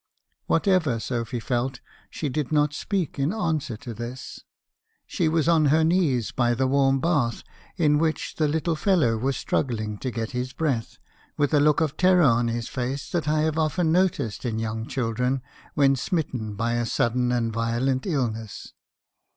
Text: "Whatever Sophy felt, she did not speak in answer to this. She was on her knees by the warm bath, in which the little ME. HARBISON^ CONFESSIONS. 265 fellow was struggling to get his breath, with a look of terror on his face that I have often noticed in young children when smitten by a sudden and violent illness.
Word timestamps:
"Whatever 0.47 0.99
Sophy 0.99 1.39
felt, 1.39 1.79
she 2.09 2.27
did 2.27 2.51
not 2.51 2.73
speak 2.73 3.19
in 3.19 3.31
answer 3.31 3.77
to 3.77 3.93
this. 3.93 4.43
She 5.05 5.29
was 5.29 5.47
on 5.47 5.65
her 5.65 5.83
knees 5.83 6.31
by 6.31 6.55
the 6.55 6.65
warm 6.65 6.99
bath, 6.99 7.43
in 7.77 7.99
which 7.99 8.33
the 8.37 8.47
little 8.47 8.73
ME. 8.73 8.77
HARBISON^ 8.77 8.83
CONFESSIONS. 8.83 9.19
265 9.19 9.19
fellow 9.19 9.25
was 9.25 9.37
struggling 9.37 9.97
to 9.99 10.09
get 10.09 10.31
his 10.31 10.53
breath, 10.53 10.97
with 11.37 11.53
a 11.53 11.59
look 11.59 11.81
of 11.81 11.97
terror 11.97 12.23
on 12.23 12.47
his 12.47 12.67
face 12.67 13.11
that 13.11 13.27
I 13.27 13.41
have 13.41 13.59
often 13.59 13.91
noticed 13.91 14.43
in 14.43 14.57
young 14.57 14.87
children 14.87 15.43
when 15.75 15.95
smitten 15.95 16.55
by 16.55 16.73
a 16.77 16.87
sudden 16.87 17.31
and 17.31 17.53
violent 17.53 18.07
illness. 18.07 18.73